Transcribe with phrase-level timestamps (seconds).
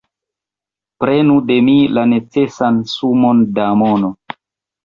[1.03, 4.11] Prenu de mi la necesan sumon da mono!